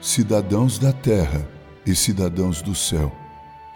cidadãos 0.00 0.78
da 0.78 0.94
terra 0.94 1.46
e 1.84 1.94
cidadãos 1.94 2.62
do 2.62 2.74
céu. 2.74 3.14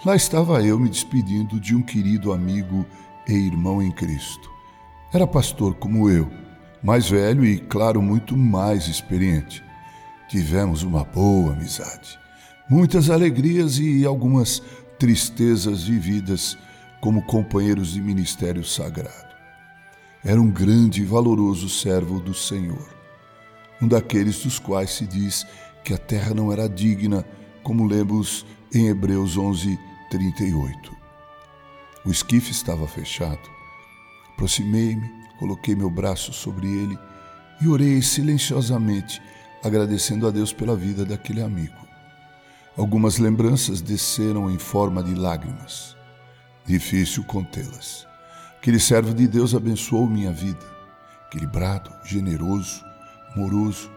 Lá 0.07 0.16
estava 0.16 0.62
eu 0.62 0.79
me 0.79 0.89
despedindo 0.89 1.61
de 1.61 1.75
um 1.75 1.82
querido 1.82 2.32
amigo 2.32 2.86
e 3.29 3.32
irmão 3.32 3.82
em 3.82 3.93
Cristo. 3.93 4.50
Era 5.12 5.26
pastor 5.26 5.75
como 5.75 6.08
eu, 6.08 6.30
mais 6.82 7.08
velho 7.08 7.45
e, 7.45 7.58
claro, 7.58 8.00
muito 8.00 8.36
mais 8.36 8.89
experiente. 8.89 9.62
Tivemos 10.26 10.82
uma 10.82 11.04
boa 11.04 11.52
amizade, 11.52 12.18
muitas 12.71 13.11
alegrias 13.11 13.79
e 13.79 14.07
algumas 14.07 14.63
tristezas 14.99 15.85
vividas 15.85 16.57
como 17.02 17.22
companheiros 17.27 17.93
de 17.93 18.00
ministério 18.00 18.64
sagrado. 18.64 19.35
Era 20.25 20.41
um 20.41 20.50
grande 20.50 21.02
e 21.02 21.04
valoroso 21.04 21.68
servo 21.68 22.18
do 22.18 22.32
Senhor, 22.32 22.88
um 23.80 23.86
daqueles 23.86 24.43
dos 24.43 24.58
quais 24.58 24.91
se 24.91 25.07
diz 25.07 25.46
que 25.84 25.93
a 25.93 25.98
terra 25.98 26.32
não 26.32 26.50
era 26.50 26.66
digna, 26.66 27.24
como 27.62 27.86
lemos 27.86 28.46
em 28.74 28.88
Hebreus 28.88 29.36
11, 29.36 29.79
38. 30.10 30.96
O 32.06 32.10
esquife 32.10 32.50
estava 32.50 32.88
fechado. 32.88 33.50
Aproximei-me, 34.33 35.08
coloquei 35.38 35.74
meu 35.74 35.91
braço 35.91 36.33
sobre 36.33 36.66
ele 36.66 36.98
e 37.60 37.69
orei 37.69 38.00
silenciosamente, 38.00 39.22
agradecendo 39.62 40.27
a 40.27 40.30
Deus 40.30 40.52
pela 40.52 40.74
vida 40.74 41.05
daquele 41.05 41.42
amigo. 41.42 41.77
Algumas 42.77 43.19
lembranças 43.19 43.80
desceram 43.80 44.50
em 44.50 44.58
forma 44.58 45.02
de 45.02 45.14
lágrimas. 45.14 45.94
Difícil 46.66 47.22
contê-las. 47.24 48.06
Aquele 48.56 48.80
servo 48.80 49.14
de 49.14 49.28
Deus 49.28 49.54
abençoou 49.54 50.08
minha 50.08 50.32
vida. 50.32 50.66
Equilibrado, 51.28 51.92
generoso, 52.04 52.82
amoroso, 53.34 53.91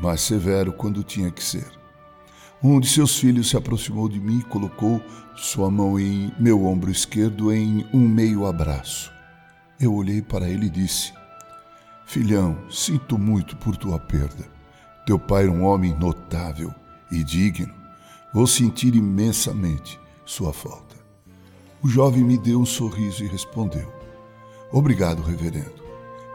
mas 0.00 0.20
severo 0.20 0.72
quando 0.72 1.04
tinha 1.04 1.30
que 1.30 1.42
ser. 1.42 1.66
Um 2.62 2.78
de 2.78 2.88
seus 2.88 3.18
filhos 3.18 3.48
se 3.48 3.56
aproximou 3.56 4.08
de 4.08 4.20
mim 4.20 4.40
e 4.40 4.44
colocou 4.44 5.02
sua 5.34 5.70
mão 5.70 5.98
em 5.98 6.32
meu 6.38 6.66
ombro 6.66 6.90
esquerdo 6.90 7.52
em 7.52 7.86
um 7.92 8.06
meio 8.06 8.44
abraço. 8.44 9.10
Eu 9.80 9.94
olhei 9.94 10.20
para 10.20 10.48
ele 10.48 10.66
e 10.66 10.70
disse: 10.70 11.12
Filhão, 12.04 12.58
sinto 12.70 13.18
muito 13.18 13.56
por 13.56 13.76
tua 13.76 13.98
perda. 13.98 14.44
Teu 15.06 15.18
pai 15.18 15.44
era 15.44 15.52
um 15.52 15.64
homem 15.64 15.96
notável 15.96 16.74
e 17.10 17.24
digno. 17.24 17.72
Vou 18.34 18.46
sentir 18.46 18.94
imensamente 18.94 19.98
sua 20.26 20.52
falta. 20.52 20.96
O 21.82 21.88
jovem 21.88 22.22
me 22.22 22.36
deu 22.36 22.60
um 22.60 22.66
sorriso 22.66 23.24
e 23.24 23.26
respondeu: 23.26 23.90
Obrigado, 24.70 25.22
reverendo. 25.22 25.80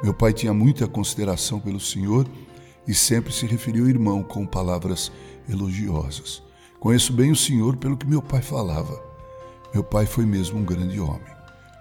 Meu 0.02 0.14
pai 0.14 0.34
tinha 0.34 0.54
muita 0.54 0.88
consideração 0.88 1.60
pelo 1.60 1.80
senhor 1.80 2.28
e 2.88 2.94
sempre 2.94 3.34
se 3.34 3.46
referiu 3.46 3.84
ao 3.84 3.90
irmão 3.90 4.24
com 4.24 4.46
palavras 4.46 5.12
elogiosas. 5.50 6.44
Conheço 6.80 7.14
bem 7.14 7.32
o 7.32 7.36
Senhor 7.36 7.78
pelo 7.78 7.98
que 7.98 8.06
meu 8.06 8.22
pai 8.22 8.42
falava. 8.42 9.02
Meu 9.74 9.84
pai 9.84 10.06
foi 10.06 10.26
mesmo 10.26 10.60
um 10.60 10.66
grande 10.66 11.00
homem. 11.00 11.34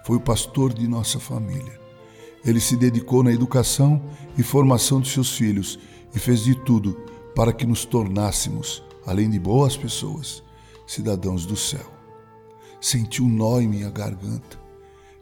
Foi 0.05 0.17
o 0.17 0.21
pastor 0.21 0.73
de 0.73 0.87
nossa 0.87 1.19
família. 1.19 1.79
Ele 2.43 2.59
se 2.59 2.75
dedicou 2.75 3.23
na 3.23 3.31
educação 3.31 4.01
e 4.37 4.43
formação 4.43 4.99
de 4.99 5.09
seus 5.09 5.35
filhos 5.35 5.79
e 6.13 6.19
fez 6.19 6.43
de 6.43 6.55
tudo 6.55 6.93
para 7.35 7.53
que 7.53 7.65
nos 7.65 7.85
tornássemos, 7.85 8.83
além 9.05 9.29
de 9.29 9.39
boas 9.39 9.75
pessoas, 9.75 10.43
cidadãos 10.87 11.45
do 11.45 11.55
céu. 11.55 11.91
Senti 12.79 13.21
um 13.21 13.29
nó 13.29 13.59
em 13.59 13.67
minha 13.67 13.89
garganta. 13.89 14.59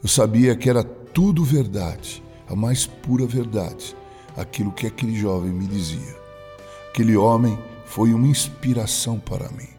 Eu 0.01 0.09
sabia 0.09 0.55
que 0.55 0.69
era 0.69 0.83
tudo 0.83 1.43
verdade, 1.43 2.22
a 2.47 2.55
mais 2.55 2.85
pura 2.85 3.25
verdade 3.25 3.95
aquilo 4.35 4.71
que 4.71 4.88
aquele 4.88 5.16
jovem 5.16 5.51
me 5.51 5.67
dizia. 5.67 6.16
Aquele 6.89 7.16
homem 7.16 7.57
foi 7.85 8.13
uma 8.13 8.27
inspiração 8.27 9.19
para 9.19 9.49
mim. 9.49 9.69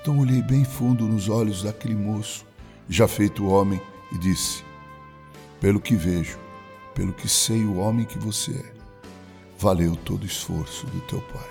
Então 0.00 0.18
olhei 0.18 0.42
bem 0.42 0.64
fundo 0.64 1.06
nos 1.06 1.28
olhos 1.28 1.62
daquele 1.62 1.94
moço, 1.94 2.44
já 2.88 3.08
feito 3.08 3.46
homem, 3.46 3.80
e 4.12 4.18
disse: 4.18 4.62
Pelo 5.60 5.80
que 5.80 5.96
vejo, 5.96 6.38
pelo 6.94 7.12
que 7.12 7.28
sei 7.28 7.64
o 7.64 7.76
homem 7.76 8.04
que 8.04 8.18
você 8.18 8.52
é, 8.52 8.72
valeu 9.58 9.96
todo 9.96 10.22
o 10.22 10.26
esforço 10.26 10.86
do 10.86 11.00
teu 11.02 11.20
pai. 11.20 11.50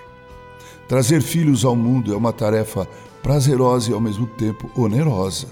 Trazer 0.87 1.21
filhos 1.21 1.65
ao 1.65 1.75
mundo 1.75 2.13
é 2.13 2.17
uma 2.17 2.31
tarefa 2.31 2.87
prazerosa 3.21 3.89
e 3.89 3.93
ao 3.93 3.99
mesmo 3.99 4.27
tempo 4.27 4.69
onerosa. 4.75 5.47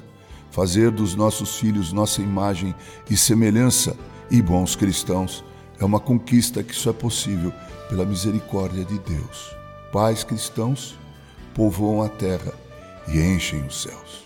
Fazer 0.51 0.91
dos 0.91 1.15
nossos 1.15 1.57
filhos 1.57 1.91
nossa 1.91 2.21
imagem 2.21 2.75
e 3.09 3.17
semelhança 3.17 3.97
e 4.29 4.41
bons 4.41 4.75
cristãos 4.75 5.43
é 5.79 5.85
uma 5.85 5.99
conquista 5.99 6.63
que 6.63 6.75
só 6.75 6.91
é 6.91 6.93
possível 6.93 7.51
pela 7.89 8.05
misericórdia 8.05 8.83
de 8.85 8.97
Deus. 8.99 9.55
Pais 9.91 10.23
cristãos 10.23 10.97
povoam 11.53 12.01
a 12.01 12.09
terra 12.09 12.53
e 13.07 13.19
enchem 13.19 13.65
os 13.65 13.83
céus. 13.83 14.23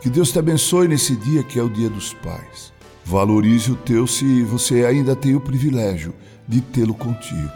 Que 0.00 0.10
Deus 0.10 0.32
te 0.32 0.38
abençoe 0.38 0.88
nesse 0.88 1.14
dia 1.16 1.42
que 1.42 1.58
é 1.58 1.62
o 1.62 1.70
Dia 1.70 1.88
dos 1.88 2.12
Pais. 2.14 2.72
Valorize 3.04 3.70
o 3.70 3.76
teu 3.76 4.06
se 4.06 4.42
você 4.42 4.84
ainda 4.84 5.14
tem 5.16 5.34
o 5.34 5.40
privilégio 5.40 6.14
de 6.46 6.60
tê-lo 6.60 6.94
contigo. 6.94 7.52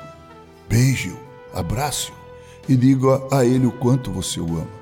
Beije-o, 0.69 1.19
abrace-o 1.53 2.15
e 2.69 2.77
diga 2.77 3.23
a 3.31 3.45
ele 3.45 3.67
o 3.67 3.73
quanto 3.73 4.11
você 4.11 4.41
o 4.41 4.47
ama. 4.47 4.77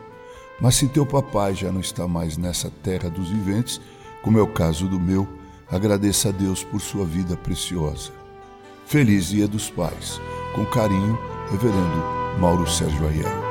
Mas 0.60 0.76
se 0.76 0.88
teu 0.88 1.04
papai 1.04 1.54
já 1.54 1.72
não 1.72 1.80
está 1.80 2.06
mais 2.06 2.36
nessa 2.36 2.70
terra 2.82 3.10
dos 3.10 3.28
viventes, 3.28 3.80
como 4.22 4.38
é 4.38 4.42
o 4.42 4.46
caso 4.46 4.86
do 4.86 5.00
meu, 5.00 5.26
agradeça 5.68 6.28
a 6.28 6.32
Deus 6.32 6.62
por 6.62 6.80
sua 6.80 7.04
vida 7.04 7.36
preciosa. 7.36 8.23
Feliz 8.86 9.28
Dia 9.28 9.48
dos 9.48 9.70
Pais. 9.70 10.20
Com 10.54 10.64
carinho, 10.66 11.18
Reverendo 11.50 12.38
Mauro 12.38 12.68
Sérgio 12.68 13.06
Aiello. 13.06 13.43